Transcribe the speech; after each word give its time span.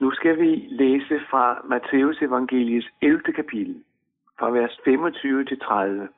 Nu 0.00 0.10
skal 0.10 0.40
vi 0.40 0.66
læse 0.70 1.20
fra 1.30 1.62
Matteus 1.64 2.22
evangeliets 2.22 2.86
11. 3.02 3.20
kapitel, 3.20 3.84
fra 4.38 4.50
vers 4.50 4.80
25 4.84 5.44
til 5.44 5.60
30. 5.60 6.08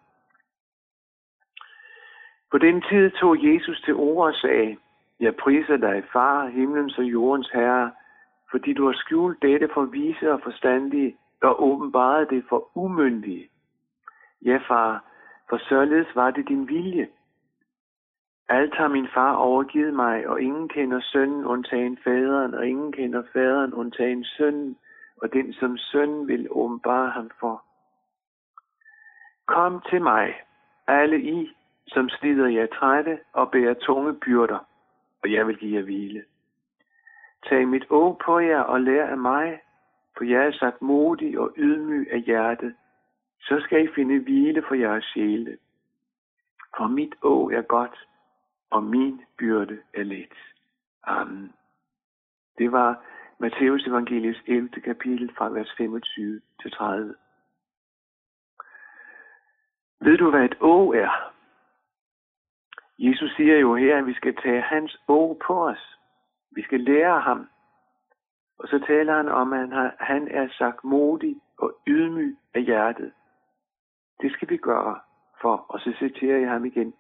På 2.51 2.59
den 2.59 2.83
tid 2.91 3.11
tog 3.11 3.37
Jesus 3.45 3.83
til 3.85 3.95
ord 3.95 4.27
og 4.27 4.35
sagde, 4.35 4.77
Jeg 5.21 5.37
priser 5.37 5.77
dig, 5.77 6.05
far, 6.13 6.47
himlens 6.47 6.99
og 6.99 7.05
jordens 7.05 7.51
herre, 7.51 7.93
fordi 8.51 8.73
du 8.73 8.87
har 8.87 8.93
skjult 8.93 9.43
dette 9.43 9.69
for 9.75 9.85
vise 9.85 10.33
og 10.33 10.41
forstandige, 10.43 11.17
og 11.43 11.63
åbenbaret 11.63 12.31
det 12.31 12.45
for 12.49 12.71
umyndige. 12.75 13.49
Ja, 14.45 14.59
far, 14.69 15.05
for 15.49 15.59
således 15.69 16.07
var 16.15 16.31
det 16.31 16.49
din 16.49 16.69
vilje. 16.69 17.09
Alt 18.53 18.75
har 18.75 18.89
min 18.89 19.09
far 19.09 19.35
overgivet 19.35 19.95
mig, 19.95 20.29
og 20.29 20.41
ingen 20.41 20.69
kender 20.69 21.01
sønnen 21.01 21.45
undtagen 21.45 21.99
faderen, 22.05 22.55
og 22.55 22.67
ingen 22.67 22.93
kender 22.93 23.23
faderen 23.33 23.75
undtagen 23.75 24.25
sønnen, 24.25 24.77
og 25.17 25.33
den 25.33 25.53
som 25.53 25.77
sønnen 25.77 26.29
vil 26.29 26.49
åbenbare 26.51 27.11
ham 27.11 27.31
for. 27.41 27.65
Kom 29.47 29.83
til 29.91 30.03
mig, 30.03 30.35
alle 30.87 31.21
I, 31.21 31.53
som 31.87 32.09
slider 32.09 32.49
jer 32.49 32.67
trætte 32.67 33.19
og 33.33 33.51
bærer 33.51 33.75
tunge 33.75 34.15
byrder, 34.15 34.59
og 35.23 35.33
jeg 35.33 35.47
vil 35.47 35.57
give 35.57 35.77
jer 35.77 35.83
hvile. 35.83 36.25
Tag 37.49 37.69
mit 37.69 37.87
å 37.91 38.19
på 38.25 38.39
jer 38.39 38.61
og 38.61 38.81
lær 38.81 39.07
af 39.07 39.19
mig, 39.19 39.61
for 40.17 40.25
jeg 40.25 40.47
er 40.47 40.53
sagt 40.53 40.83
modig 40.83 41.39
og 41.39 41.53
ydmyg 41.57 42.09
af 42.13 42.21
hjertet, 42.21 42.75
så 43.41 43.61
skal 43.61 43.85
I 43.85 43.89
finde 43.95 44.19
hvile 44.19 44.63
for 44.69 44.75
jeres 44.75 45.05
sjæle. 45.05 45.59
For 46.77 46.87
mit 46.87 47.15
å 47.23 47.51
er 47.51 47.63
godt, 47.63 47.97
og 48.73 48.83
min 48.85 49.23
byrde 49.39 49.79
er 49.95 50.03
let. 50.03 50.35
Amen. 51.05 51.53
Det 52.59 52.73
var 52.73 53.05
Matteus 53.39 53.87
evangeliets 53.87 54.43
11. 54.47 54.69
kapitel 54.69 55.35
fra 55.37 55.49
vers 55.49 55.73
25 55.77 56.41
til 56.63 56.71
30. 56.71 57.15
Ved 60.01 60.19
du, 60.19 60.31
hvad 60.31 60.45
et 60.45 60.57
å 60.61 60.93
er? 60.93 61.33
Jesus 62.99 63.31
siger 63.37 63.59
jo 63.59 63.75
her, 63.75 63.99
at 63.99 64.07
vi 64.07 64.15
skal 64.15 64.37
tage 64.37 64.61
hans 64.61 64.97
å 65.09 65.39
på 65.47 65.55
os. 65.67 65.99
Vi 66.51 66.63
skal 66.63 66.81
lære 66.81 67.21
ham. 67.21 67.49
Og 68.59 68.69
så 68.69 68.85
taler 68.87 69.17
han 69.17 69.29
om, 69.29 69.53
at 69.53 69.95
han 69.99 70.29
er 70.29 70.49
sagt 70.59 70.85
modig 70.85 71.37
og 71.59 71.79
ydmyg 71.87 72.37
af 72.55 72.63
hjertet. 72.63 73.13
Det 74.21 74.33
skal 74.33 74.49
vi 74.49 74.57
gøre 74.57 75.01
for, 75.41 75.67
og 75.69 75.81
så 75.81 75.93
citerer 75.99 76.39
jeg 76.39 76.51
ham 76.51 76.65
igen. 76.65 76.95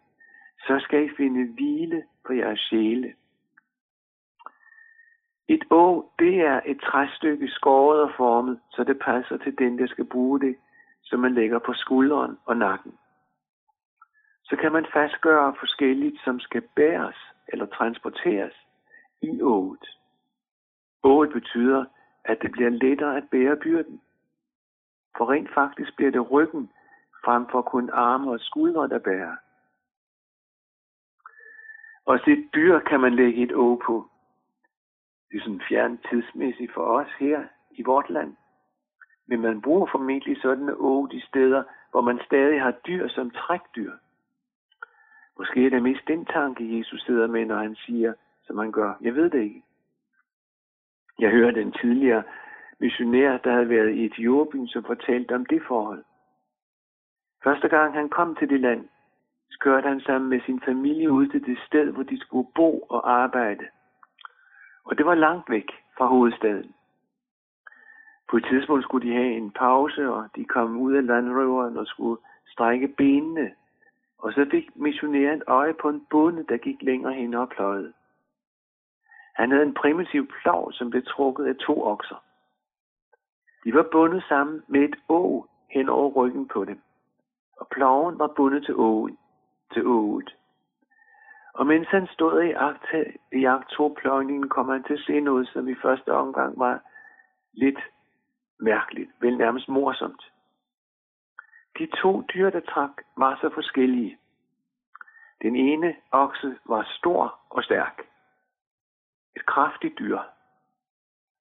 Så 0.66 0.78
skal 0.80 1.04
I 1.04 1.08
finde 1.16 1.52
hvile 1.52 2.04
på 2.26 2.32
jeres 2.32 2.60
sjæle. 2.60 3.14
Et 5.48 5.64
å, 5.70 6.10
det 6.18 6.34
er 6.40 6.60
et 6.66 6.80
træstykke 6.80 7.48
skåret 7.48 8.02
og 8.02 8.10
formet, 8.16 8.60
så 8.70 8.84
det 8.84 8.98
passer 8.98 9.36
til 9.36 9.58
den, 9.58 9.78
der 9.78 9.86
skal 9.86 10.04
bruge 10.04 10.40
det, 10.40 10.56
som 11.02 11.20
man 11.20 11.34
lægger 11.34 11.58
på 11.58 11.72
skulderen 11.74 12.38
og 12.44 12.56
nakken. 12.56 12.92
Så 14.44 14.56
kan 14.56 14.72
man 14.72 14.86
fastgøre 14.92 15.54
forskelligt, 15.60 16.20
som 16.24 16.40
skal 16.40 16.62
bæres 16.76 17.16
eller 17.48 17.66
transporteres 17.66 18.54
i 19.22 19.42
ået. 19.42 19.86
Ået 21.02 21.32
betyder, 21.32 21.84
at 22.24 22.38
det 22.42 22.52
bliver 22.52 22.70
lettere 22.70 23.16
at 23.16 23.24
bære 23.30 23.56
byrden. 23.56 24.00
For 25.16 25.30
rent 25.30 25.54
faktisk 25.54 25.96
bliver 25.96 26.10
det 26.10 26.30
ryggen, 26.30 26.70
frem 27.24 27.46
for 27.50 27.62
kun 27.62 27.90
arme 27.90 28.30
og 28.30 28.40
skuldre, 28.40 28.88
der 28.88 28.98
bærer. 28.98 29.36
Og 32.06 32.14
et 32.14 32.48
dyr 32.54 32.78
kan 32.78 33.00
man 33.00 33.14
lægge 33.14 33.42
et 33.42 33.52
å 33.52 33.80
på. 33.86 34.08
Det 35.30 35.38
er 35.38 35.42
sådan 35.42 35.62
fjern 35.68 35.98
tidsmæssigt 36.10 36.72
for 36.74 36.82
os 36.82 37.08
her 37.18 37.44
i 37.70 37.82
vort 37.82 38.10
land. 38.10 38.36
Men 39.26 39.40
man 39.40 39.62
bruger 39.62 39.86
formentlig 39.86 40.42
sådan 40.42 40.68
å 40.68 41.08
de 41.12 41.20
steder, 41.26 41.62
hvor 41.90 42.00
man 42.00 42.20
stadig 42.26 42.62
har 42.62 42.70
dyr 42.86 43.08
som 43.08 43.30
trækdyr. 43.30 43.92
Måske 45.38 45.66
er 45.66 45.70
det 45.70 45.82
mest 45.82 46.08
den 46.08 46.24
tanke, 46.24 46.78
Jesus 46.78 47.02
sidder 47.02 47.26
med, 47.26 47.46
når 47.46 47.56
han 47.56 47.74
siger, 47.74 48.12
som 48.46 48.58
han 48.58 48.72
gør. 48.72 48.94
Jeg 49.00 49.14
ved 49.14 49.30
det 49.30 49.42
ikke. 49.42 49.62
Jeg 51.18 51.30
hørte 51.30 51.62
en 51.62 51.72
tidligere 51.72 52.22
missionær, 52.78 53.38
der 53.38 53.52
havde 53.52 53.68
været 53.68 53.94
i 53.94 54.04
Etiopien, 54.04 54.68
som 54.68 54.84
fortalte 54.84 55.34
om 55.34 55.46
det 55.46 55.62
forhold. 55.68 56.04
Første 57.44 57.68
gang 57.68 57.94
han 57.94 58.08
kom 58.08 58.34
til 58.36 58.48
det 58.48 58.60
land, 58.60 58.88
skørte 59.52 59.88
han 59.88 60.00
sammen 60.00 60.30
med 60.30 60.40
sin 60.40 60.60
familie 60.60 61.12
ud 61.12 61.26
til 61.26 61.46
det 61.46 61.58
sted, 61.66 61.92
hvor 61.92 62.02
de 62.02 62.20
skulle 62.20 62.48
bo 62.54 62.78
og 62.78 63.12
arbejde. 63.12 63.64
Og 64.84 64.98
det 64.98 65.06
var 65.06 65.14
langt 65.14 65.50
væk 65.50 65.68
fra 65.96 66.06
hovedstaden. 66.06 66.74
På 68.30 68.36
et 68.36 68.46
tidspunkt 68.50 68.84
skulle 68.84 69.08
de 69.08 69.14
have 69.14 69.32
en 69.36 69.50
pause, 69.50 70.10
og 70.10 70.28
de 70.36 70.44
kom 70.44 70.76
ud 70.76 70.92
af 70.92 71.06
landrøveren 71.06 71.76
og 71.76 71.86
skulle 71.86 72.20
strække 72.46 72.88
benene. 72.88 73.54
Og 74.18 74.32
så 74.32 74.46
fik 74.50 74.76
missionæren 74.76 75.42
øje 75.46 75.74
på 75.74 75.88
en 75.88 76.06
bonde, 76.10 76.44
der 76.48 76.56
gik 76.56 76.82
længere 76.82 77.12
hen 77.12 77.34
og 77.34 77.48
pløjede. 77.48 77.92
Han 79.34 79.50
havde 79.50 79.62
en 79.62 79.74
primitiv 79.74 80.28
plov, 80.42 80.72
som 80.72 80.90
blev 80.90 81.02
trukket 81.02 81.44
af 81.46 81.56
to 81.56 81.82
okser. 81.82 82.24
De 83.64 83.74
var 83.74 83.86
bundet 83.92 84.24
sammen 84.28 84.62
med 84.68 84.80
et 84.80 84.96
å 85.08 85.46
hen 85.70 85.88
over 85.88 86.10
ryggen 86.10 86.48
på 86.48 86.64
dem, 86.64 86.80
og 87.56 87.68
ploven 87.68 88.18
var 88.18 88.32
bundet 88.36 88.64
til 88.64 88.74
åen, 88.76 89.18
til 89.72 89.86
ået. 89.86 90.36
Og 91.54 91.66
mens 91.66 91.88
han 91.88 92.06
stod 92.06 92.42
i 92.42 92.52
akt, 92.52 92.84
i 93.32 93.44
akt 93.44 93.68
to 93.70 93.96
pløjningen, 94.00 94.48
kom 94.48 94.68
han 94.68 94.82
til 94.82 94.94
at 94.94 95.04
se 95.06 95.20
noget, 95.20 95.48
som 95.48 95.68
i 95.68 95.74
første 95.74 96.12
omgang 96.12 96.58
var 96.58 96.80
lidt 97.52 97.80
mærkeligt, 98.60 99.10
vel 99.20 99.38
nærmest 99.38 99.68
morsomt. 99.68 100.32
De 101.78 101.86
to 102.02 102.22
dyr, 102.34 102.50
der 102.50 102.60
trak, 102.60 102.90
var 103.16 103.38
så 103.40 103.50
forskellige. 103.54 104.18
Den 105.42 105.56
ene 105.56 105.96
okse 106.12 106.58
var 106.64 106.86
stor 106.98 107.40
og 107.50 107.64
stærk 107.64 108.02
et 109.36 109.46
kraftigt 109.46 109.98
dyr. 109.98 110.18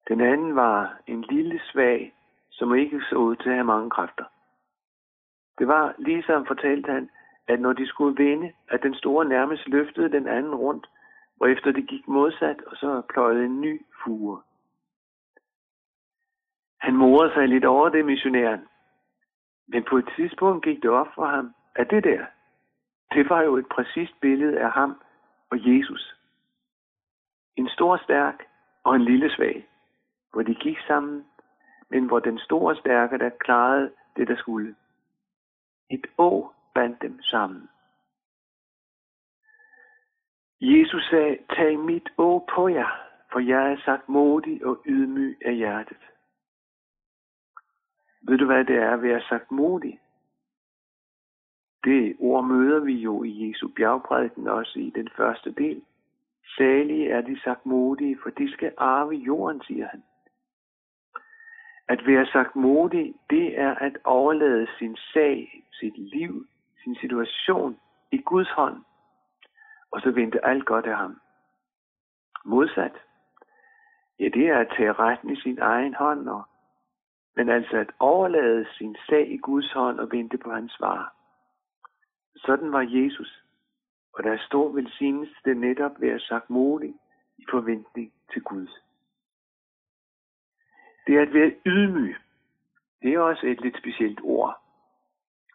Den 0.08 0.20
anden 0.20 0.56
var 0.56 0.96
en 1.06 1.22
lille 1.22 1.60
svag, 1.72 2.14
som 2.50 2.74
ikke 2.74 3.00
så 3.10 3.16
ud 3.16 3.36
til 3.36 3.48
at 3.48 3.54
have 3.54 3.64
mange 3.64 3.90
kræfter. 3.90 4.24
Det 5.58 5.68
var 5.68 5.94
ligesom 5.98 6.46
fortalte 6.46 6.92
han, 6.92 7.10
at 7.48 7.60
når 7.60 7.72
de 7.72 7.86
skulle 7.86 8.24
vinde, 8.24 8.52
at 8.68 8.82
den 8.82 8.94
store 8.94 9.24
nærmest 9.24 9.68
løftede 9.68 10.12
den 10.12 10.28
anden 10.28 10.54
rundt, 10.54 10.86
og 11.40 11.50
efter 11.50 11.72
det 11.72 11.88
gik 11.88 12.08
modsat, 12.08 12.62
og 12.66 12.76
så 12.76 13.02
pløjede 13.08 13.44
en 13.44 13.60
ny 13.60 13.82
fure. 14.04 14.42
Han 16.80 16.96
morede 16.96 17.32
sig 17.32 17.48
lidt 17.48 17.64
over 17.64 17.88
det, 17.88 18.04
missionæren. 18.04 18.68
Men 19.66 19.84
på 19.84 19.96
et 19.96 20.08
tidspunkt 20.16 20.64
gik 20.64 20.82
det 20.82 20.90
op 20.90 21.08
for 21.14 21.26
ham, 21.26 21.54
at 21.74 21.90
det 21.90 22.04
der, 22.04 22.26
det 23.14 23.30
var 23.30 23.42
jo 23.42 23.56
et 23.56 23.66
præcist 23.68 24.20
billede 24.20 24.60
af 24.60 24.70
ham 24.70 25.02
og 25.50 25.58
Jesus. 25.58 26.16
En 27.56 27.68
stor 27.68 27.96
stærk 27.96 28.42
og 28.84 28.96
en 28.96 29.02
lille 29.02 29.30
svag, 29.30 29.68
hvor 30.32 30.42
de 30.42 30.54
gik 30.54 30.78
sammen, 30.86 31.24
men 31.90 32.06
hvor 32.06 32.18
den 32.18 32.38
store 32.38 32.76
stærke, 32.76 33.18
der 33.18 33.28
klarede 33.28 33.90
det, 34.16 34.28
der 34.28 34.36
skulle. 34.36 34.74
Et 35.90 36.06
å 36.18 36.52
bandt 36.74 37.02
dem 37.02 37.22
sammen. 37.22 37.68
Jesus 40.60 41.04
sagde, 41.10 41.38
tag 41.48 41.78
mit 41.78 42.08
å 42.18 42.46
på 42.54 42.68
jer, 42.68 42.92
for 43.32 43.40
jeg 43.40 43.72
er 43.72 43.80
sagt 43.84 44.08
modig 44.08 44.64
og 44.66 44.82
ydmyg 44.86 45.36
af 45.44 45.54
hjertet. 45.54 46.02
Ved 48.22 48.38
du, 48.38 48.46
hvad 48.46 48.64
det 48.64 48.76
er 48.76 48.90
at 48.90 49.02
være 49.02 49.22
sagt 49.28 49.50
modig? 49.50 49.98
Det 51.84 52.16
ord 52.18 52.44
møder 52.44 52.80
vi 52.80 52.92
jo 52.92 53.22
i 53.22 53.48
Jesu 53.48 53.68
bjergprædiken 53.68 54.48
også 54.48 54.78
i 54.78 54.90
den 54.90 55.08
første 55.16 55.52
del. 55.52 55.82
Salige 56.56 57.08
er 57.08 57.20
de 57.20 57.40
sagt 57.40 57.66
modige, 57.66 58.18
for 58.22 58.30
de 58.30 58.52
skal 58.52 58.72
arve 58.76 59.14
jorden, 59.14 59.62
siger 59.62 59.88
han. 59.88 60.02
At 61.88 62.06
være 62.06 62.26
sagt 62.26 62.56
modig, 62.56 63.14
det 63.30 63.58
er 63.60 63.74
at 63.74 63.98
overlade 64.04 64.66
sin 64.78 64.96
sag, 64.96 65.64
sit 65.72 65.98
liv, 65.98 66.46
sin 66.84 66.96
situation 66.96 67.80
i 68.12 68.18
Guds 68.18 68.50
hånd, 68.50 68.84
og 69.90 70.00
så 70.00 70.10
vente 70.10 70.46
alt 70.46 70.66
godt 70.66 70.86
af 70.86 70.96
ham. 70.96 71.20
Modsat, 72.44 72.92
ja, 74.18 74.24
det 74.24 74.48
er 74.48 74.58
at 74.58 74.72
tage 74.76 74.92
retten 74.92 75.30
i 75.30 75.40
sin 75.40 75.58
egen 75.58 75.94
hånd, 75.94 76.28
og, 76.28 76.42
men 77.36 77.48
altså 77.48 77.76
at 77.76 77.90
overlade 77.98 78.66
sin 78.78 78.96
sag 79.08 79.30
i 79.30 79.36
Guds 79.36 79.72
hånd 79.72 80.00
og 80.00 80.08
vente 80.12 80.38
på 80.38 80.50
hans 80.50 80.72
svar. 80.72 81.14
Sådan 82.36 82.72
var 82.72 82.86
Jesus. 82.88 83.42
Og 84.14 84.24
der 84.24 84.32
er 84.32 84.46
stor 84.46 84.72
velsignelse 84.72 85.34
det 85.44 85.56
netop 85.56 86.00
ved 86.00 86.08
at 86.08 86.20
sagt 86.20 86.50
modig 86.50 86.94
i 87.38 87.44
forventning 87.50 88.12
til 88.32 88.42
Gud. 88.42 88.68
Det 91.06 91.16
er 91.16 91.22
at 91.22 91.34
være 91.34 91.54
ydmyg. 91.66 92.16
Det 93.02 93.14
er 93.14 93.20
også 93.20 93.46
et 93.46 93.60
lidt 93.60 93.78
specielt 93.78 94.20
ord. 94.22 94.62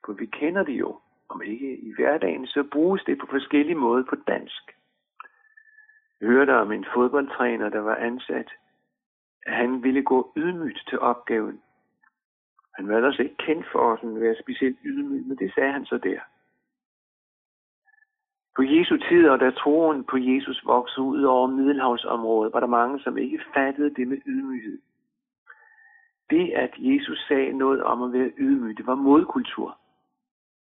For 0.06 0.14
vi 0.14 0.26
kender 0.26 0.64
det 0.64 0.74
jo. 0.74 1.00
Om 1.30 1.42
ikke 1.42 1.78
i 1.78 1.94
hverdagen, 1.96 2.48
så 2.48 2.64
bruges 2.72 3.04
det 3.04 3.20
på 3.20 3.28
forskellige 3.30 3.76
måder 3.76 4.04
på 4.10 4.16
dansk. 4.16 4.72
Jeg 6.22 6.30
hørte 6.30 6.56
om 6.56 6.72
en 6.72 6.86
fodboldtræner, 6.94 7.70
der 7.70 7.80
var 7.80 7.96
ansat 7.96 8.50
han 9.48 9.84
ville 9.84 10.04
gå 10.04 10.32
ydmygt 10.38 10.84
til 10.90 11.00
opgaven. 11.00 11.62
Han 12.76 12.88
var 12.88 12.96
ellers 12.96 13.20
ikke 13.20 13.36
kendt 13.38 13.68
for 13.72 13.94
at 13.94 14.22
være 14.22 14.36
specielt 14.42 14.78
ydmyg, 14.84 15.28
men 15.28 15.38
det 15.38 15.54
sagde 15.54 15.72
han 15.72 15.86
så 15.86 15.98
der. 15.98 16.20
På 18.56 18.64
Jesu 18.64 18.98
tid, 18.98 19.30
og 19.30 19.40
da 19.40 19.52
troen 19.52 20.04
på 20.04 20.18
Jesus 20.18 20.66
voksede 20.66 21.06
ud 21.06 21.24
over 21.24 21.48
Middelhavsområdet, 21.48 22.54
var 22.54 22.60
der 22.60 22.68
mange, 22.68 23.00
som 23.00 23.18
ikke 23.18 23.42
fattede 23.54 23.96
det 23.96 24.08
med 24.08 24.18
ydmyghed. 24.26 24.80
Det, 26.30 26.52
at 26.52 26.74
Jesus 26.78 27.26
sagde 27.28 27.54
noget 27.54 27.84
om 27.84 28.04
at 28.04 28.14
være 28.14 28.32
ydmyg, 28.38 28.78
det 28.78 28.88
var 28.88 28.96
modkultur. 28.96 29.78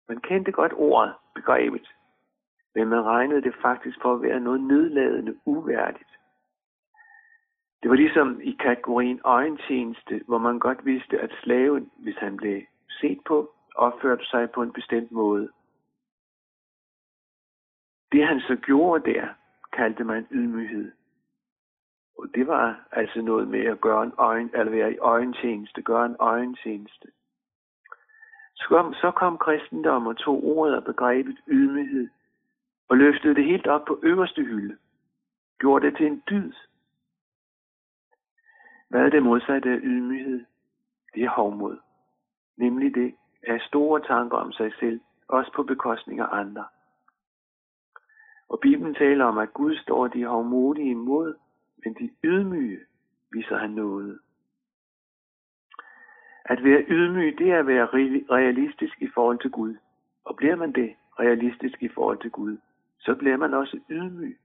Man 0.10 0.20
kendte 0.22 0.52
godt 0.52 0.74
ordet, 0.76 1.14
begrebet, 1.36 1.88
men 2.76 2.88
man 2.88 3.04
regnede 3.04 3.42
det 3.42 3.56
faktisk 3.62 3.98
for 4.02 4.14
at 4.14 4.22
være 4.22 4.40
noget 4.40 4.62
nedladende, 4.62 5.40
uværdigt. 5.46 6.10
Det 7.82 7.90
var 7.90 7.96
ligesom 7.96 8.42
i 8.42 8.52
kategorien 8.52 9.22
øjentjeneste, 9.24 10.22
hvor 10.28 10.38
man 10.38 10.60
godt 10.60 10.86
vidste, 10.86 11.20
at 11.20 11.32
slaven, 11.44 11.92
hvis 11.98 12.16
han 12.18 12.38
blev 12.38 12.62
set 12.90 13.20
på, 13.26 13.54
opførte 13.76 14.26
sig 14.26 14.52
på 14.52 14.62
en 14.62 14.74
bestemt 14.74 15.12
måde. 15.12 15.50
Det 18.12 18.28
han 18.28 18.40
så 18.40 18.56
gjorde 18.56 19.12
der, 19.14 19.28
kaldte 19.74 20.04
man 20.04 20.28
ydmyghed. 20.32 20.92
Og 22.18 22.28
det 22.36 22.48
var 22.48 22.88
altså 22.92 23.22
noget 23.22 23.48
med 23.48 23.66
at 23.66 23.82
gøre 23.82 24.04
en 24.04 24.14
øjen, 24.18 24.50
eller 24.54 24.72
være 24.72 24.94
i 24.94 24.98
øjentjeneste, 24.98 25.82
gøre 25.82 26.06
en 26.06 26.16
øjentjeneste. 26.20 27.08
Så 28.56 28.66
kom, 28.68 28.94
så 28.94 29.12
kom 29.12 29.38
kristendom 29.38 30.08
og 30.08 30.18
tog 30.18 30.44
ordet 30.44 30.76
og 30.76 30.84
begrebet 30.84 31.38
ydmyghed 31.48 32.10
og 32.90 32.98
løftede 32.98 33.36
det 33.36 33.46
helt 33.46 33.68
op 33.68 33.86
på 33.86 34.00
øverste 34.04 34.44
hylde. 34.44 34.78
Gjorde 35.60 35.86
det 35.86 35.98
til 35.98 36.06
en 36.06 36.24
dyd. 36.30 36.54
Hvad 38.90 39.02
er 39.02 39.10
det 39.10 39.24
modsatte 39.24 39.70
af 39.70 39.80
ydmyghed? 39.84 40.46
Det 41.14 41.24
er 41.24 41.30
hovmod. 41.30 41.78
Nemlig 42.58 42.96
det 42.96 43.16
at 43.48 43.62
store 43.62 44.02
tanker 44.02 44.38
om 44.38 44.52
sig 44.52 44.74
selv, 44.80 45.00
også 45.28 45.52
på 45.56 45.64
bekostning 45.64 46.20
af 46.20 46.28
andre. 46.32 46.66
Og 48.50 48.60
Bibelen 48.60 48.96
taler 48.96 49.26
om, 49.26 49.38
at 49.38 49.54
Gud 49.54 49.76
står 49.76 50.08
de 50.08 50.26
hovmodige 50.26 50.92
imod, 50.92 51.36
men 51.86 51.94
de 51.94 52.10
ydmyge 52.24 52.80
viser 53.32 53.58
han 53.58 53.70
noget. 53.70 54.20
At 56.46 56.64
være 56.64 56.86
ydmyg, 56.88 57.38
det 57.38 57.52
er 57.52 57.60
at 57.60 57.68
være 57.68 57.86
realistisk 58.32 59.02
i 59.02 59.08
forhold 59.14 59.40
til 59.40 59.52
Gud. 59.52 59.76
Og 60.26 60.36
bliver 60.36 60.56
man 60.56 60.72
det 60.72 60.96
realistisk 61.20 61.84
i 61.84 61.90
forhold 61.90 62.18
til 62.22 62.32
Gud, 62.32 62.58
så 63.00 63.16
bliver 63.16 63.38
man 63.38 63.54
også 63.54 63.80
ydmyg. 63.90 64.38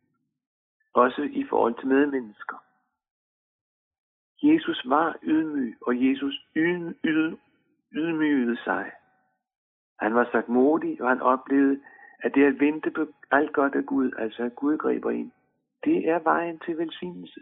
Også 0.93 1.23
i 1.23 1.45
forhold 1.51 1.75
til 1.75 1.89
medmennesker. 1.89 2.57
Jesus 4.43 4.83
var 4.85 5.17
ydmyg, 5.23 5.77
og 5.81 6.09
Jesus 6.09 6.47
yd, 6.57 6.95
yd, 7.05 7.37
ydmygede 7.93 8.57
sig. 8.65 8.91
Han 10.01 10.15
var 10.15 10.29
sagt 10.33 10.49
modig, 10.49 11.03
og 11.03 11.09
han 11.09 11.21
oplevede, 11.21 11.81
at 12.19 12.35
det 12.35 12.45
at 12.45 12.61
vente 12.61 12.91
på 12.91 13.07
alt 13.31 13.53
godt 13.53 13.75
af 13.75 13.87
Gud, 13.87 14.11
altså 14.19 14.43
at 14.43 14.55
Gud 14.55 14.79
griber 14.79 15.11
ind, 15.11 15.31
det 15.85 16.09
er 16.09 16.19
vejen 16.19 16.59
til 16.59 16.79
velsignelse. 16.79 17.41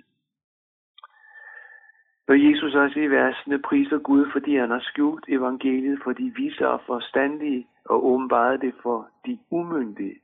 Når 2.28 2.34
Jesus 2.34 2.74
også 2.74 3.00
i 3.00 3.06
versene 3.06 3.58
priser 3.58 3.98
Gud, 3.98 4.30
fordi 4.32 4.56
han 4.56 4.70
har 4.70 4.80
skjult 4.80 5.24
evangeliet 5.28 6.00
for 6.04 6.12
de 6.12 6.32
vise 6.36 6.68
og 6.68 6.80
forstandige 6.86 7.66
og 7.84 8.06
åbenbaret 8.06 8.60
det 8.60 8.74
for 8.82 9.08
de 9.26 9.38
umyndige, 9.50 10.20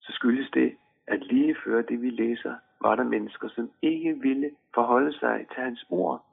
så 0.00 0.12
skyldes 0.12 0.50
det, 0.50 0.76
at 1.06 1.26
lige 1.26 1.56
før 1.64 1.82
det 1.82 2.02
vi 2.02 2.10
læser, 2.10 2.54
var 2.80 2.94
der 2.94 3.04
mennesker, 3.04 3.48
som 3.48 3.70
ikke 3.82 4.18
ville 4.20 4.50
forholde 4.74 5.18
sig 5.18 5.46
til 5.54 5.62
hans 5.62 5.86
ord. 5.90 6.24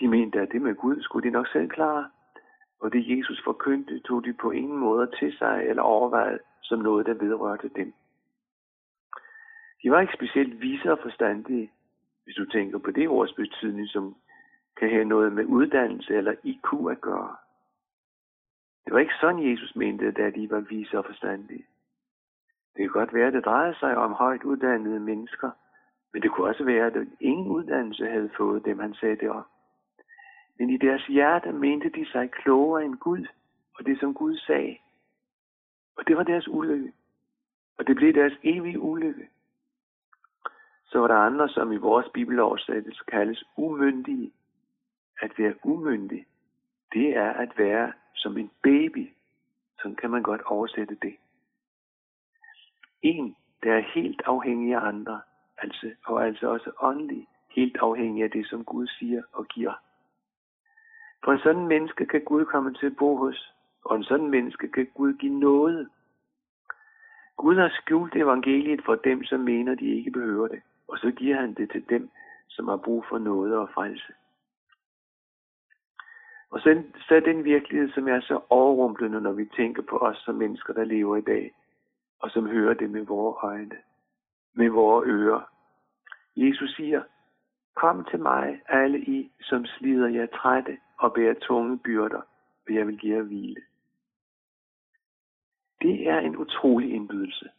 De 0.00 0.08
mente, 0.08 0.40
at 0.40 0.52
det 0.52 0.62
med 0.62 0.74
Gud 0.74 1.02
skulle 1.02 1.28
de 1.28 1.32
nok 1.32 1.48
selv 1.48 1.68
klare, 1.68 2.10
og 2.80 2.92
det 2.92 3.18
Jesus 3.18 3.42
forkyndte, 3.44 3.98
tog 3.98 4.24
de 4.24 4.32
på 4.32 4.50
ingen 4.50 4.78
måde 4.78 5.10
til 5.18 5.32
sig 5.38 5.64
eller 5.68 5.82
overvejede 5.82 6.38
som 6.62 6.78
noget, 6.78 7.06
der 7.06 7.14
vedrørte 7.14 7.68
dem. 7.68 7.92
De 9.82 9.90
var 9.90 10.00
ikke 10.00 10.14
specielt 10.14 10.60
vise 10.60 10.92
og 10.92 10.98
forstandige, 11.02 11.70
hvis 12.24 12.34
du 12.34 12.44
tænker 12.44 12.78
på 12.78 12.90
det 12.90 13.08
ords 13.08 13.32
betydning, 13.32 13.88
som 13.88 14.16
kan 14.76 14.90
have 14.90 15.04
noget 15.04 15.32
med 15.32 15.44
uddannelse 15.44 16.14
eller 16.14 16.34
IQ 16.44 16.90
at 16.90 17.00
gøre. 17.00 17.36
Det 18.84 18.92
var 18.92 18.98
ikke 18.98 19.20
sådan, 19.20 19.50
Jesus 19.50 19.76
mente, 19.76 20.12
da 20.12 20.30
de 20.30 20.50
var 20.50 20.60
vise 20.60 20.98
og 20.98 21.04
forstandige. 21.04 21.66
Det 22.74 22.80
kan 22.82 22.88
godt 22.88 23.14
være, 23.14 23.26
at 23.26 23.32
det 23.32 23.44
drejede 23.44 23.74
sig 23.78 23.96
om 23.96 24.12
højt 24.12 24.42
uddannede 24.42 25.00
mennesker, 25.00 25.50
men 26.12 26.22
det 26.22 26.30
kunne 26.30 26.48
også 26.48 26.64
være, 26.64 26.86
at 26.86 27.08
ingen 27.20 27.46
uddannelse 27.46 28.06
havde 28.06 28.30
fået 28.36 28.64
dem, 28.64 28.78
han 28.78 28.94
sagde 28.94 29.16
det 29.16 29.30
om. 29.30 29.44
Men 30.58 30.70
i 30.70 30.76
deres 30.76 31.06
hjerte 31.06 31.52
mente 31.52 31.88
de 31.88 32.06
sig 32.06 32.30
klogere 32.30 32.84
end 32.84 32.96
Gud, 32.96 33.26
og 33.74 33.86
det 33.86 34.00
som 34.00 34.14
Gud 34.14 34.36
sagde. 34.36 34.78
Og 35.96 36.08
det 36.08 36.16
var 36.16 36.22
deres 36.22 36.48
ulykke. 36.48 36.92
Og 37.78 37.86
det 37.86 37.96
blev 37.96 38.14
deres 38.14 38.38
evige 38.42 38.80
ulykke. 38.80 39.28
Så 40.92 40.98
var 40.98 41.08
der 41.08 41.14
andre, 41.14 41.48
som 41.48 41.72
i 41.72 41.76
vores 41.76 42.06
bibeloversættelse 42.14 43.04
kaldes 43.08 43.44
umyndige. 43.56 44.32
At 45.20 45.32
være 45.38 45.54
umyndig, 45.64 46.26
det 46.92 47.16
er 47.16 47.32
at 47.32 47.52
være 47.58 47.92
som 48.14 48.38
en 48.38 48.50
baby. 48.62 49.12
Sådan 49.78 49.96
kan 49.96 50.10
man 50.10 50.22
godt 50.22 50.42
oversætte 50.42 50.94
det. 51.02 51.16
En, 53.02 53.36
der 53.62 53.74
er 53.74 53.92
helt 53.94 54.22
afhængig 54.24 54.74
af 54.74 54.80
andre, 54.80 55.20
altså, 55.58 55.90
og 56.06 56.26
altså 56.26 56.48
også 56.48 56.70
åndelig, 56.80 57.26
helt 57.50 57.76
afhængig 57.76 58.24
af 58.24 58.30
det, 58.30 58.46
som 58.46 58.64
Gud 58.64 58.86
siger 58.86 59.22
og 59.32 59.46
giver. 59.46 59.72
For 61.24 61.32
en 61.32 61.38
sådan 61.38 61.66
menneske 61.66 62.06
kan 62.06 62.24
Gud 62.24 62.44
komme 62.44 62.74
til 62.74 62.86
at 62.86 62.96
bo 62.96 63.16
hos, 63.16 63.54
og 63.84 63.96
en 63.96 64.04
sådan 64.04 64.30
menneske 64.30 64.68
kan 64.68 64.86
Gud 64.94 65.14
give 65.14 65.38
noget. 65.38 65.88
Gud 67.36 67.56
har 67.56 67.68
skjult 67.68 68.16
evangeliet 68.16 68.84
for 68.84 68.94
dem, 68.94 69.24
som 69.24 69.40
mener, 69.40 69.74
de 69.74 69.96
ikke 69.96 70.10
behøver 70.10 70.48
det, 70.48 70.62
og 70.92 70.98
så 70.98 71.10
giver 71.10 71.36
han 71.36 71.54
det 71.54 71.70
til 71.70 71.88
dem, 71.88 72.10
som 72.48 72.68
har 72.68 72.76
brug 72.76 73.04
for 73.08 73.18
noget 73.18 73.56
og 73.56 73.68
frelse. 73.74 74.12
Og 76.50 76.60
så, 76.60 76.82
så 77.08 77.14
er 77.14 77.20
den 77.20 77.44
virkelighed, 77.44 77.92
som 77.92 78.08
er 78.08 78.20
så 78.20 78.40
overrumplende, 78.48 79.20
når 79.20 79.32
vi 79.32 79.44
tænker 79.56 79.82
på 79.82 79.96
os 79.98 80.16
som 80.16 80.34
mennesker, 80.34 80.72
der 80.72 80.84
lever 80.84 81.16
i 81.16 81.20
dag, 81.20 81.54
og 82.20 82.30
som 82.30 82.46
hører 82.46 82.74
det 82.74 82.90
med 82.90 83.06
vores 83.06 83.36
øjne, 83.42 83.76
med 84.54 84.68
vores 84.70 85.06
ører. 85.08 85.52
Jesus 86.36 86.74
siger, 86.76 87.02
Kom 87.74 88.04
til 88.04 88.20
mig, 88.20 88.62
alle 88.68 89.00
I, 89.00 89.32
som 89.40 89.66
slider 89.66 90.08
jer 90.08 90.26
trætte 90.26 90.78
og 90.98 91.12
bærer 91.14 91.34
tunge 91.34 91.78
byrder, 91.78 92.22
og 92.66 92.74
jeg 92.74 92.86
vil 92.86 92.98
give 92.98 93.16
jer 93.16 93.22
hvile. 93.22 93.62
Det 95.82 96.08
er 96.08 96.18
en 96.18 96.36
utrolig 96.36 96.92
indbydelse. 96.94 97.50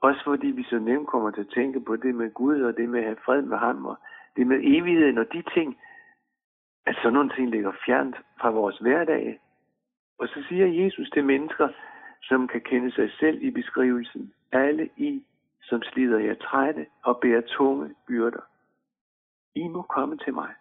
Også 0.00 0.24
fordi 0.24 0.46
vi 0.46 0.62
så 0.62 0.78
nemt 0.78 1.08
kommer 1.08 1.30
til 1.30 1.40
at 1.40 1.52
tænke 1.54 1.80
på 1.80 1.96
det 1.96 2.14
med 2.14 2.30
Gud, 2.30 2.60
og 2.62 2.76
det 2.76 2.88
med 2.88 3.00
at 3.00 3.04
have 3.04 3.24
fred 3.24 3.42
med 3.42 3.58
ham, 3.58 3.86
og 3.86 3.96
det 4.36 4.46
med 4.46 4.60
evigheden, 4.62 5.18
og 5.18 5.32
de 5.32 5.42
ting, 5.54 5.78
at 6.86 6.96
sådan 6.96 7.12
nogle 7.12 7.30
ting 7.30 7.50
ligger 7.50 7.72
fjernt 7.86 8.16
fra 8.40 8.50
vores 8.50 8.78
hverdag. 8.78 9.40
Og 10.18 10.28
så 10.28 10.44
siger 10.48 10.66
Jesus 10.66 11.10
til 11.10 11.24
mennesker, 11.24 11.68
som 12.22 12.48
kan 12.48 12.60
kende 12.60 12.92
sig 12.92 13.12
selv 13.20 13.42
i 13.42 13.50
beskrivelsen, 13.50 14.32
alle 14.52 14.90
I, 14.96 15.24
som 15.62 15.82
slider 15.82 16.18
jer 16.18 16.34
trætte 16.34 16.86
og 17.02 17.20
bærer 17.20 17.40
tunge 17.40 17.94
byrder. 18.06 18.40
I 19.54 19.68
må 19.68 19.82
komme 19.82 20.16
til 20.16 20.34
mig. 20.34 20.54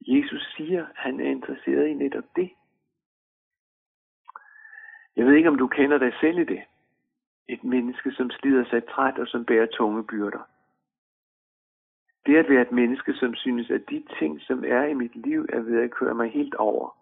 Jesus 0.00 0.54
siger, 0.56 0.86
at 0.86 0.96
han 0.96 1.20
er 1.20 1.24
interesseret 1.24 1.88
i 1.88 1.94
netop 1.94 2.24
det. 2.36 2.50
Jeg 5.16 5.26
ved 5.26 5.34
ikke, 5.34 5.48
om 5.48 5.58
du 5.58 5.66
kender 5.66 5.98
dig 5.98 6.12
selv 6.20 6.38
i 6.38 6.44
det. 6.44 6.62
Et 7.50 7.64
menneske, 7.64 8.12
som 8.12 8.30
slider 8.30 8.64
sig 8.64 8.84
træt 8.84 9.18
og 9.18 9.26
som 9.26 9.44
bærer 9.44 9.66
tunge 9.66 10.04
byrder. 10.04 10.42
Det 12.26 12.36
at 12.36 12.48
være 12.48 12.62
et 12.62 12.72
menneske, 12.72 13.14
som 13.14 13.34
synes, 13.34 13.70
at 13.70 13.90
de 13.90 14.04
ting, 14.18 14.40
som 14.40 14.64
er 14.64 14.84
i 14.84 14.94
mit 14.94 15.16
liv, 15.16 15.46
er 15.48 15.60
ved 15.60 15.82
at 15.82 15.90
køre 15.90 16.14
mig 16.14 16.30
helt 16.30 16.54
over. 16.54 16.96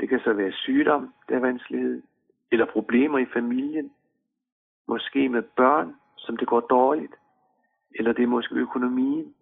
Det 0.00 0.08
kan 0.08 0.20
så 0.20 0.32
være 0.32 0.52
sygdom, 0.52 1.14
der 1.28 1.36
er 1.36 1.40
vanskelighed, 1.40 2.02
eller 2.52 2.66
problemer 2.66 3.18
i 3.18 3.26
familien, 3.32 3.92
måske 4.88 5.28
med 5.28 5.42
børn, 5.42 5.96
som 6.16 6.36
det 6.36 6.48
går 6.48 6.60
dårligt, 6.60 7.14
eller 7.94 8.12
det 8.12 8.22
er 8.22 8.26
måske 8.36 8.54
økonomien, 8.54 9.34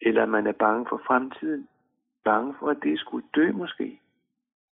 eller 0.00 0.26
man 0.26 0.46
er 0.46 0.52
bange 0.52 0.86
for 0.88 1.00
fremtiden, 1.06 1.68
bange 2.24 2.54
for, 2.58 2.68
at 2.70 2.82
det 2.82 3.00
skulle 3.00 3.26
dø 3.34 3.52
måske, 3.52 4.00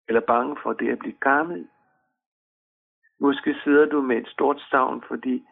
eller 0.07 0.21
bange 0.21 0.57
for 0.63 0.73
det 0.73 0.89
at 0.89 0.99
blive 0.99 1.15
gammel. 1.19 1.67
Måske 3.19 3.55
sidder 3.63 3.85
du 3.85 4.01
med 4.01 4.17
et 4.17 4.27
stort 4.27 4.61
savn, 4.69 5.03
fordi 5.07 5.47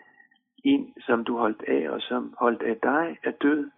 en, 0.63 0.93
som 0.99 1.23
du 1.23 1.37
holdt 1.37 1.63
af, 1.67 1.89
og 1.89 2.01
som 2.01 2.35
holdt 2.39 2.61
af 2.61 2.77
dig, 2.83 3.17
er 3.23 3.31
død. 3.31 3.71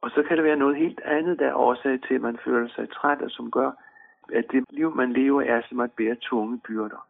Og 0.00 0.10
så 0.10 0.22
kan 0.22 0.36
det 0.36 0.44
være 0.44 0.56
noget 0.56 0.76
helt 0.76 1.00
andet, 1.00 1.38
der 1.38 1.46
er 1.46 1.54
årsag 1.54 2.00
til, 2.02 2.14
at 2.14 2.20
man 2.20 2.38
føler 2.44 2.68
sig 2.68 2.90
træt, 2.90 3.22
og 3.22 3.30
som 3.30 3.50
gør, 3.50 3.70
at 4.32 4.44
det 4.52 4.64
liv, 4.70 4.94
man 4.94 5.12
lever, 5.12 5.42
er 5.42 5.62
som 5.68 5.80
at 5.80 5.92
bære 5.92 6.14
tunge 6.14 6.60
byrder. 6.60 7.06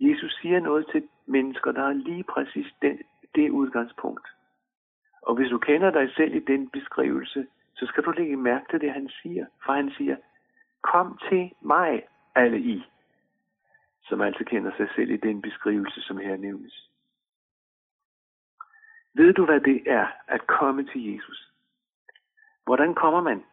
Jesus 0.00 0.38
siger 0.40 0.60
noget 0.60 0.86
til 0.92 1.08
mennesker, 1.26 1.72
der 1.72 1.84
har 1.84 1.92
lige 1.92 2.24
præcis 2.24 2.74
den, 2.82 2.98
det 3.34 3.50
udgangspunkt. 3.50 4.28
Og 5.22 5.34
hvis 5.34 5.50
du 5.50 5.58
kender 5.58 5.90
dig 5.90 6.12
selv 6.16 6.34
i 6.34 6.40
den 6.40 6.68
beskrivelse, 6.68 7.46
så 7.76 7.86
skal 7.86 8.04
du 8.04 8.10
lægge 8.10 8.36
mærke 8.36 8.66
til 8.70 8.80
det, 8.80 8.92
han 8.92 9.08
siger. 9.08 9.46
For 9.64 9.72
han 9.72 9.90
siger, 9.90 10.16
kom 10.82 11.18
til 11.28 11.52
mig, 11.60 12.02
alle 12.34 12.58
I, 12.58 12.84
som 14.04 14.20
altså 14.20 14.44
kender 14.44 14.76
sig 14.76 14.88
selv 14.96 15.10
i 15.10 15.16
den 15.16 15.42
beskrivelse, 15.42 16.00
som 16.00 16.18
her 16.18 16.36
nævnes. 16.36 16.90
Ved 19.14 19.32
du, 19.32 19.44
hvad 19.44 19.60
det 19.60 19.82
er 19.86 20.06
at 20.28 20.46
komme 20.46 20.84
til 20.84 21.14
Jesus? 21.14 21.52
Hvordan 22.64 22.94
kommer 22.94 23.20
man? 23.20 23.44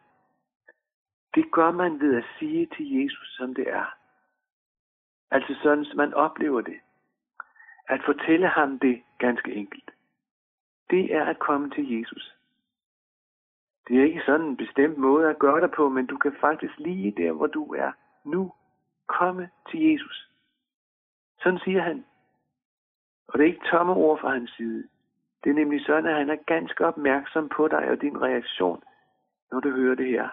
Det 1.34 1.52
gør 1.52 1.70
man 1.70 2.00
ved 2.00 2.16
at 2.16 2.24
sige 2.38 2.66
til 2.76 3.02
Jesus, 3.02 3.34
som 3.36 3.54
det 3.54 3.68
er. 3.68 3.96
Altså 5.30 5.54
sådan, 5.62 5.84
som 5.84 5.96
man 5.96 6.14
oplever 6.14 6.60
det. 6.60 6.80
At 7.88 8.00
fortælle 8.04 8.48
ham 8.48 8.78
det 8.78 9.02
ganske 9.18 9.52
enkelt. 9.54 9.90
Det 10.90 11.14
er 11.14 11.24
at 11.24 11.38
komme 11.38 11.70
til 11.70 11.98
Jesus. 11.98 12.34
Det 13.88 14.00
er 14.00 14.04
ikke 14.04 14.22
sådan 14.26 14.46
en 14.46 14.56
bestemt 14.56 14.98
måde 14.98 15.30
at 15.30 15.38
gøre 15.38 15.60
det 15.60 15.70
på, 15.70 15.88
men 15.88 16.06
du 16.06 16.16
kan 16.16 16.36
faktisk 16.40 16.78
lige 16.78 17.10
der, 17.10 17.32
hvor 17.32 17.46
du 17.46 17.74
er 17.74 17.92
nu, 18.24 18.52
komme 19.06 19.50
til 19.70 19.80
Jesus. 19.80 20.31
Sådan 21.42 21.58
siger 21.58 21.82
han. 21.82 22.04
Og 23.28 23.38
det 23.38 23.44
er 23.44 23.52
ikke 23.52 23.68
tomme 23.70 23.92
ord 23.94 24.20
fra 24.20 24.32
hans 24.32 24.50
side. 24.56 24.88
Det 25.44 25.50
er 25.50 25.54
nemlig 25.54 25.84
sådan, 25.86 26.06
at 26.06 26.16
han 26.16 26.30
er 26.30 26.36
ganske 26.46 26.86
opmærksom 26.86 27.48
på 27.48 27.68
dig 27.68 27.88
og 27.90 28.00
din 28.00 28.22
reaktion, 28.22 28.82
når 29.52 29.60
du 29.60 29.70
hører 29.70 29.94
det 29.94 30.06
her. 30.06 30.28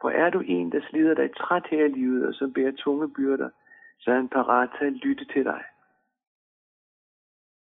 For 0.00 0.10
er 0.10 0.30
du 0.30 0.40
en, 0.40 0.72
der 0.72 0.80
slider 0.90 1.14
dig 1.14 1.36
træt 1.36 1.66
her 1.70 1.84
i 1.84 1.88
livet, 1.88 2.26
og 2.26 2.34
som 2.34 2.52
bærer 2.52 2.72
tunge 2.72 3.10
byrder, 3.10 3.50
så 3.98 4.10
er 4.10 4.14
han 4.14 4.28
parat 4.28 4.70
til 4.78 4.84
at 4.84 4.92
lytte 4.92 5.24
til 5.24 5.44
dig. 5.44 5.64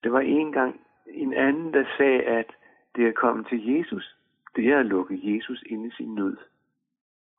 Det 0.03 0.11
var 0.11 0.19
en 0.19 0.51
gang 0.51 0.81
en 1.07 1.33
anden, 1.33 1.73
der 1.73 1.85
sagde, 1.97 2.23
at 2.23 2.55
det 2.95 3.07
at 3.07 3.15
komme 3.15 3.43
til 3.43 3.67
Jesus, 3.67 4.17
det 4.55 4.67
er 4.67 4.79
at 4.79 4.85
lukke 4.85 5.35
Jesus 5.35 5.63
ind 5.65 5.85
i 5.85 5.95
sin 5.95 6.15
nød. 6.15 6.37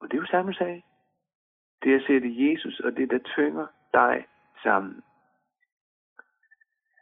Og 0.00 0.10
det 0.10 0.16
er 0.16 0.20
jo 0.20 0.26
samme 0.26 0.54
sag. 0.54 0.84
Det 1.82 1.92
er 1.92 1.96
at 1.96 2.06
sætte 2.06 2.50
Jesus 2.50 2.80
og 2.80 2.96
det, 2.96 3.10
der 3.10 3.18
tynger 3.18 3.66
dig 3.92 4.26
sammen. 4.64 5.02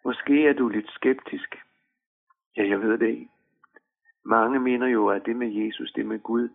Måske 0.05 0.49
er 0.49 0.53
du 0.53 0.69
lidt 0.69 0.91
skeptisk. 0.91 1.57
Ja, 2.57 2.69
jeg 2.69 2.81
ved 2.81 2.99
det 2.99 3.09
ikke. 3.09 3.29
Mange 4.25 4.61
mener 4.61 4.87
jo, 4.87 5.09
at 5.09 5.27
det 5.27 5.37
med 5.37 5.49
Jesus, 5.49 5.93
det 5.93 6.07
med 6.07 6.19
Gud, 6.19 6.49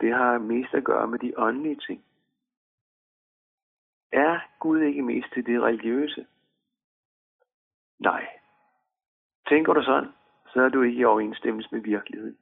det 0.00 0.14
har 0.14 0.38
mest 0.38 0.74
at 0.74 0.84
gøre 0.84 1.06
med 1.08 1.18
de 1.18 1.32
åndelige 1.36 1.76
ting. 1.76 2.04
Er 4.12 4.40
Gud 4.60 4.80
ikke 4.80 5.02
mest 5.02 5.32
til 5.32 5.46
det 5.46 5.62
religiøse? 5.62 6.26
Nej. 7.98 8.26
Tænker 9.48 9.72
du 9.72 9.82
sådan, 9.82 10.10
så 10.52 10.62
er 10.62 10.68
du 10.68 10.82
ikke 10.82 11.00
i 11.00 11.04
overensstemmelse 11.04 11.68
med 11.72 11.80
virkeligheden. 11.80 12.38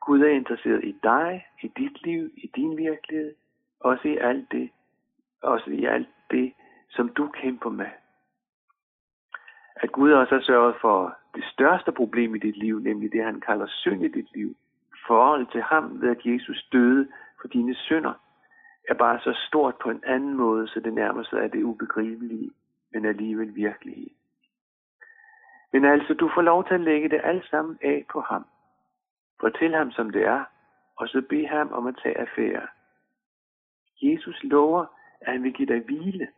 Gud 0.00 0.20
er 0.20 0.28
interesseret 0.28 0.84
i 0.84 0.92
dig, 1.02 1.46
i 1.62 1.68
dit 1.68 2.02
liv, 2.02 2.30
i 2.36 2.50
din 2.56 2.76
virkelighed, 2.76 3.34
også 3.80 4.08
i 4.08 4.16
alt 4.16 4.52
det, 4.52 4.70
også 5.42 5.70
i 5.70 5.84
alt 5.84 6.08
det, 6.30 6.52
som 6.92 7.08
du 7.08 7.28
kæmper 7.28 7.70
med. 7.70 7.90
At 9.76 9.92
Gud 9.92 10.12
også 10.12 10.34
har 10.34 10.42
sørget 10.42 10.74
for 10.80 11.16
det 11.34 11.44
største 11.44 11.92
problem 11.92 12.34
i 12.34 12.38
dit 12.38 12.56
liv, 12.56 12.78
nemlig 12.78 13.12
det, 13.12 13.24
han 13.24 13.40
kalder 13.40 13.66
synd 13.68 14.04
i 14.04 14.08
dit 14.08 14.34
liv, 14.34 14.56
forhold 15.06 15.46
til 15.46 15.62
ham 15.62 16.00
ved, 16.00 16.10
at 16.10 16.24
Jesus 16.24 16.68
døde 16.72 17.08
for 17.40 17.48
dine 17.48 17.74
synder, 17.74 18.12
er 18.88 18.94
bare 18.94 19.20
så 19.20 19.32
stort 19.48 19.74
på 19.82 19.90
en 19.90 20.02
anden 20.06 20.34
måde, 20.34 20.68
så 20.68 20.80
det 20.80 20.92
nærmer 20.92 21.22
sig 21.22 21.42
af 21.42 21.50
det 21.50 21.62
ubegribelige, 21.62 22.50
men 22.92 23.04
alligevel 23.04 23.54
virkelige. 23.54 24.10
Men 25.72 25.84
altså, 25.84 26.14
du 26.14 26.30
får 26.34 26.42
lov 26.42 26.64
til 26.64 26.74
at 26.74 26.80
lægge 26.80 27.08
det 27.08 27.20
alt 27.24 27.46
sammen 27.50 27.78
af 27.82 28.04
på 28.12 28.20
ham. 28.20 28.44
Fortæl 29.40 29.74
ham, 29.74 29.90
som 29.90 30.10
det 30.10 30.22
er, 30.24 30.44
og 30.96 31.08
så 31.08 31.22
bed 31.28 31.46
ham 31.46 31.72
om 31.72 31.86
at 31.86 31.98
tage 32.02 32.18
affære. 32.18 32.66
Jesus 34.02 34.42
lover, 34.42 34.86
at 35.20 35.32
han 35.32 35.42
vil 35.42 35.52
give 35.52 35.68
dig 35.68 35.80
hvile. 35.80 36.28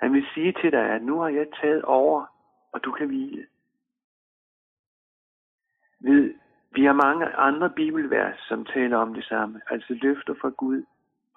Han 0.00 0.12
vil 0.12 0.26
sige 0.34 0.52
til 0.52 0.72
dig, 0.72 0.90
at 0.90 1.02
nu 1.02 1.18
har 1.18 1.28
jeg 1.28 1.46
taget 1.62 1.82
over, 1.82 2.26
og 2.72 2.84
du 2.84 2.92
kan 2.92 3.06
hvile. 3.06 3.46
Ved, 6.00 6.34
vi 6.74 6.84
har 6.84 6.92
mange 6.92 7.26
andre 7.26 7.70
bibelvers, 7.70 8.38
som 8.48 8.64
taler 8.64 8.96
om 8.96 9.14
det 9.14 9.24
samme, 9.24 9.60
altså 9.70 9.94
løfter 10.02 10.34
fra 10.40 10.48
Gud 10.48 10.84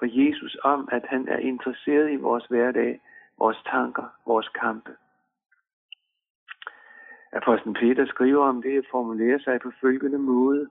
og 0.01 0.07
Jesus 0.17 0.57
om, 0.63 0.89
at 0.91 1.05
han 1.09 1.27
er 1.27 1.37
interesseret 1.37 2.11
i 2.11 2.15
vores 2.15 2.45
hverdag, 2.45 3.01
vores 3.37 3.57
tanker, 3.65 4.05
vores 4.25 4.49
kampe. 4.49 4.95
Apostlen 7.33 7.73
Peter 7.73 8.05
skriver 8.05 8.47
om 8.47 8.61
det 8.61 8.79
og 8.79 8.85
formulerer 8.91 9.39
sig 9.39 9.59
på 9.61 9.71
følgende 9.81 10.17
måde. 10.17 10.69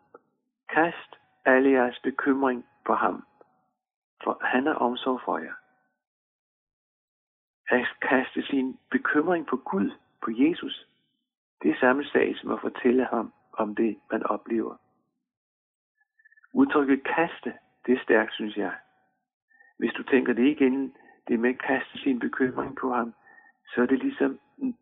Kast 0.68 1.10
alle 1.44 1.70
jeres 1.70 1.98
bekymring 2.02 2.66
på 2.86 2.94
ham, 2.94 3.24
for 4.24 4.38
han 4.42 4.66
er 4.66 4.74
omsorg 4.74 5.20
for 5.24 5.38
jer. 5.38 5.54
At 7.70 7.87
kaste 8.02 8.42
sin 8.42 8.78
bekymring 8.90 9.46
på 9.46 9.56
Gud, 9.56 9.90
på 10.23 10.30
Jesus, 10.30 10.87
det 11.62 11.70
er 11.70 11.80
samme 11.80 12.04
sag 12.04 12.37
som 12.37 12.50
at 12.50 12.61
fortælle 12.61 13.04
ham 13.04 13.32
om 13.52 13.75
det, 13.75 13.99
man 14.11 14.23
oplever. 14.23 14.76
Udtrykket 16.52 17.04
kaste, 17.04 17.52
det 17.87 17.94
er 17.94 18.02
stærkt, 18.02 18.35
synes 18.35 18.56
jeg. 18.56 18.75
Hvis 19.78 19.92
du 19.92 20.02
tænker 20.02 20.32
det 20.32 20.46
igen, 20.46 20.94
det 21.28 21.40
med 21.40 21.50
at 21.50 21.62
kaste 21.62 21.99
sin 21.99 22.18
bekymring 22.18 22.76
på 22.76 22.92
ham, 22.94 23.14
så 23.75 23.82
er 23.82 23.87
det 23.87 23.99
ligesom 23.99 24.40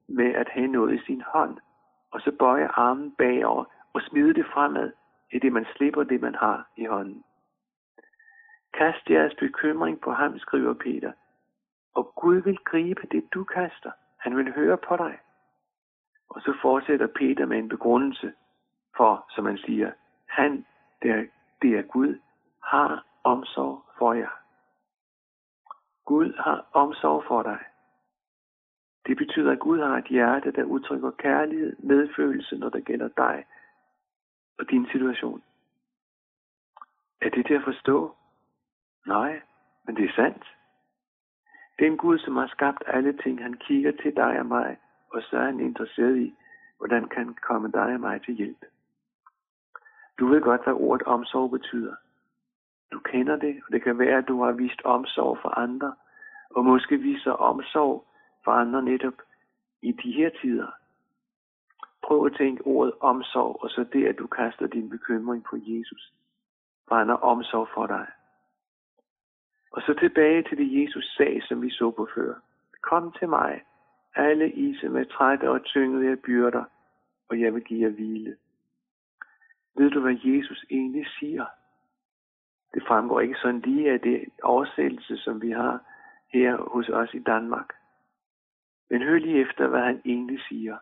med 0.09 0.35
at 0.35 0.49
have 0.49 0.67
noget 0.67 0.95
i 0.95 1.05
sin 1.05 1.23
hånd, 1.27 1.59
og 2.11 2.21
så 2.21 2.33
bøje 2.39 2.69
armen 2.69 3.13
bagover 3.19 3.65
og 3.93 4.03
smide 4.03 4.35
det 4.35 4.47
fremad, 4.47 4.93
i 5.33 5.39
det 5.39 5.53
man 5.53 5.67
slipper 5.77 6.03
det, 6.03 6.21
man 6.21 6.35
har 6.35 6.69
i 6.77 6.85
hånden. 6.85 7.25
Kast 8.75 9.11
jeres 9.11 9.35
bekymring 9.35 10.01
på 10.01 10.13
ham, 10.13 10.39
skriver 10.39 10.75
Peter, 10.75 11.13
og 11.95 12.13
Gud 12.15 12.37
vil 12.37 12.59
gribe 12.65 13.07
det, 13.11 13.35
du 13.35 13.45
kaster. 13.45 13.91
Han 14.19 14.37
vil 14.37 14.53
høre 14.53 14.79
på 14.89 14.97
dig. 14.97 15.19
Og 16.29 16.41
så 16.41 16.55
fortsætter 16.63 17.07
Peter 17.07 17.47
med 17.47 17.59
en 17.59 17.69
begrundelse 17.69 18.33
for, 18.97 19.27
som 19.31 19.45
man 19.45 19.59
siger, 19.59 19.93
han, 20.29 20.67
der, 21.03 21.27
det 21.63 21.79
er 21.79 21.83
Gud, 21.83 22.19
har 22.63 23.07
omsorg 23.25 23.85
for 23.99 24.13
jer. 24.13 24.41
Gud 26.05 26.33
har 26.39 26.67
omsorg 26.73 27.25
for 27.29 27.43
dig. 27.43 27.59
Det 29.07 29.17
betyder, 29.17 29.53
at 29.53 29.59
Gud 29.59 29.79
har 29.81 29.97
et 29.99 30.05
hjerte, 30.05 30.53
der 30.53 30.65
udtrykker 30.65 31.11
kærlighed, 31.11 31.77
medfølelse, 31.79 32.57
når 32.57 32.69
det 32.69 32.85
gælder 32.85 33.09
dig 33.09 33.45
og 34.59 34.71
din 34.71 34.87
situation. 34.87 35.43
Er 37.21 37.31
det 37.31 37.47
til 37.47 37.55
at 37.55 37.65
forstå? 37.65 38.17
Nej, 39.07 39.41
men 39.85 39.97
det 39.97 40.05
er 40.05 40.13
sandt. 40.13 40.45
Den 41.79 41.97
Gud, 41.97 42.19
som 42.19 42.37
har 42.37 42.47
skabt 42.47 42.83
alle 42.87 43.13
ting. 43.13 43.43
Han 43.43 43.55
kigger 43.55 43.93
til 43.93 44.17
dig 44.17 44.39
og 44.39 44.47
mig, 44.47 44.77
og 45.11 45.23
så 45.23 45.37
er 45.37 45.45
han 45.45 45.61
interesseret 45.61 46.17
i, 46.17 46.35
hvordan 46.79 47.09
kan 47.09 47.37
komme 47.49 47.71
dig 47.71 47.95
og 47.95 48.01
mig 48.01 48.23
til 48.23 48.35
hjælp. 48.35 48.65
Du 50.19 50.27
ved 50.27 50.41
godt, 50.41 50.65
hvad 50.65 50.75
ordet 50.75 51.07
omsorg 51.07 51.51
betyder. 51.51 51.95
Du 52.93 52.99
kender 52.99 53.37
det, 53.37 53.63
og 53.67 53.73
det 53.73 53.83
kan 53.83 53.99
være, 53.99 54.19
at 54.19 54.29
du 54.29 54.43
har 54.43 54.53
vist 54.53 54.83
omsorg 54.85 55.39
for 55.43 55.59
andre, 55.59 55.95
og 56.51 56.65
måske 56.65 56.97
viser 56.97 57.33
omsorg 57.33 58.07
for 58.45 58.51
andre 58.51 58.83
netop 58.83 59.15
i 59.83 59.93
de 59.93 60.13
her 60.13 60.31
tider. 60.41 60.71
Prøv 62.03 62.27
at 62.27 62.37
tænke 62.37 62.67
ordet 62.67 62.95
omsorg, 63.01 63.63
og 63.63 63.71
så 63.71 63.85
det, 63.93 64.07
at 64.07 64.19
du 64.19 64.27
kaster 64.27 64.67
din 64.67 64.91
bekymring 64.91 65.45
på 65.45 65.57
Jesus. 65.57 66.13
For 66.89 66.95
han 66.95 67.09
har 67.09 67.17
omsorg 67.17 67.69
for 67.75 67.87
dig. 67.87 68.07
Og 69.75 69.83
så 69.83 69.95
tilbage 69.95 70.43
til 70.43 70.59
det, 70.59 70.83
Jesus 70.83 71.15
sag, 71.17 71.43
som 71.43 71.63
vi 71.63 71.71
så 71.71 71.91
på 71.91 72.09
før. 72.15 72.35
Kom 72.83 73.13
til 73.19 73.29
mig, 73.29 73.63
alle 74.15 74.53
I, 74.53 74.77
som 74.81 74.97
er 74.97 75.05
trætte 75.05 75.51
og 75.51 75.65
tyngede 75.65 76.11
af 76.11 76.19
byrder, 76.19 76.65
og 77.29 77.41
jeg 77.41 77.55
vil 77.55 77.65
give 77.65 77.83
jer 77.83 77.95
hvile. 77.95 78.37
Ved 79.77 79.91
du, 79.91 80.01
hvad 80.01 80.17
Jesus 80.25 80.65
egentlig 80.71 81.07
siger? 81.19 81.45
Det 82.75 82.83
fremgår 82.87 83.21
ikke 83.21 83.39
sådan 83.43 83.61
lige 83.61 83.93
af 83.93 84.01
det 84.01 84.25
oversættelse, 84.43 85.17
som 85.17 85.43
vi 85.43 85.51
har 85.51 85.81
her 86.33 86.57
hos 86.57 86.89
os 86.89 87.15
i 87.15 87.19
Danmark. 87.19 87.73
Men 88.91 89.03
hør 89.03 89.19
lige 89.19 89.41
efter, 89.41 89.67
hvad 89.67 89.83
han 89.83 90.03
egentlig 90.05 90.41
siger. 90.49 90.77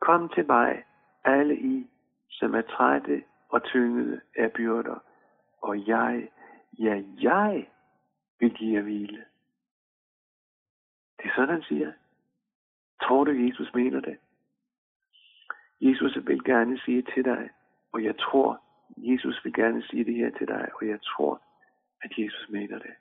Kom 0.00 0.28
til 0.28 0.46
mig, 0.46 0.84
alle 1.24 1.56
I, 1.56 1.90
som 2.30 2.54
er 2.54 2.62
trætte 2.62 3.22
og 3.48 3.62
tyngede 3.62 4.20
af 4.36 4.52
byrder, 4.52 4.98
og 5.62 5.86
jeg, 5.88 6.28
ja, 6.78 7.02
jeg 7.20 7.66
vil 8.40 8.54
give 8.54 8.76
jer 8.76 8.82
hvile. 8.82 9.24
Det 11.18 11.26
er 11.26 11.34
sådan, 11.34 11.54
han 11.54 11.62
siger. 11.62 11.92
Tror 13.02 13.24
du, 13.24 13.30
Jesus 13.30 13.74
mener 13.74 14.00
det? 14.00 14.18
Jesus 15.80 16.18
vil 16.26 16.44
gerne 16.44 16.78
sige 16.78 17.02
til 17.02 17.24
dig, 17.24 17.50
og 17.92 18.04
jeg 18.04 18.18
tror, 18.18 18.62
Jesus 18.96 19.44
vil 19.44 19.52
gerne 19.52 19.82
sige 19.82 20.04
det 20.04 20.14
her 20.14 20.30
til 20.38 20.48
dig, 20.48 20.68
og 20.74 20.88
jeg 20.88 21.02
tror, 21.02 21.42
at 22.02 22.18
Jesus 22.18 22.48
mener 22.48 22.78
det. 22.78 22.94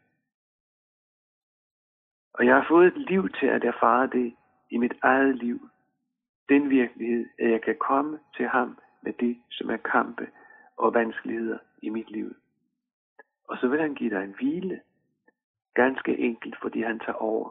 Og 2.33 2.45
jeg 2.45 2.55
har 2.55 2.65
fået 2.67 2.87
et 2.87 3.09
liv 3.09 3.29
til 3.29 3.47
at 3.47 3.63
erfare 3.63 4.07
det 4.07 4.35
i 4.69 4.77
mit 4.77 4.93
eget 5.01 5.35
liv. 5.35 5.69
den 6.49 6.69
virkelighed, 6.69 7.25
at 7.39 7.51
jeg 7.51 7.61
kan 7.61 7.75
komme 7.79 8.19
til 8.37 8.47
ham 8.47 8.77
med 9.01 9.13
det, 9.13 9.37
som 9.51 9.69
er 9.69 9.77
kampe 9.77 10.27
og 10.77 10.93
vanskeligheder 10.93 11.57
i 11.81 11.89
mit 11.89 12.11
liv. 12.11 12.35
Og 13.47 13.57
så 13.57 13.67
vil 13.67 13.81
han 13.81 13.95
give 13.95 14.09
dig 14.09 14.23
en 14.23 14.35
hvile, 14.37 14.81
ganske 15.81 16.17
enkelt, 16.17 16.55
fordi 16.61 16.81
han 16.81 16.99
tager 16.99 17.21
over. 17.31 17.49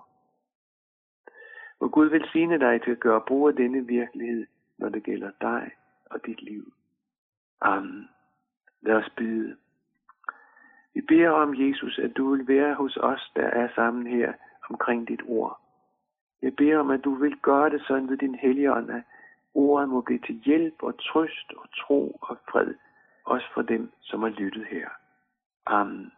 Må 1.81 1.89
Gud 1.89 2.07
velsigne 2.07 2.59
dig 2.59 2.83
til 2.83 2.91
at 2.91 3.01
gøre 3.01 3.21
brug 3.29 3.49
af 3.49 3.55
denne 3.55 3.87
virkelighed, 3.87 4.47
når 4.79 4.89
det 4.89 5.03
gælder 5.03 5.31
dig 5.41 5.71
og 6.11 6.27
dit 6.27 6.43
liv. 6.43 6.73
Amen. 7.61 8.09
Lad 8.81 8.95
os 8.95 9.11
bide. 9.17 9.57
Vi 10.95 11.01
beder 11.01 11.31
om, 11.31 11.55
Jesus, 11.55 11.99
at 11.99 12.17
du 12.17 12.35
vil 12.35 12.49
være 12.49 12.75
hos 12.75 12.97
os, 12.97 13.33
der 13.37 13.47
er 13.47 13.69
sammen 13.75 14.07
her 14.07 14.33
omkring 14.71 15.09
dit 15.09 15.23
ord. 15.27 15.61
Jeg 16.43 16.57
beder 16.57 16.79
om, 16.79 16.91
at 16.91 17.05
du 17.05 17.15
vil 17.15 17.37
gøre 17.37 17.71
det 17.71 17.83
sådan 17.87 18.09
ved 18.09 18.17
din 18.17 18.35
hellige 18.35 18.73
ånd, 18.73 18.91
at 18.91 19.03
ordet 19.55 19.89
må 19.89 20.01
blive 20.01 20.19
til 20.19 20.35
hjælp 20.35 20.83
og 20.83 20.99
trøst 21.01 21.53
og 21.57 21.67
tro 21.81 22.19
og 22.23 22.37
fred, 22.51 22.75
også 23.25 23.47
for 23.55 23.63
dem, 23.63 23.93
som 24.01 24.23
har 24.23 24.29
lyttet 24.29 24.67
her. 24.67 24.89
Amen. 25.67 26.13